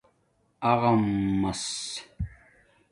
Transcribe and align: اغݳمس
اغݳمس 0.71 1.63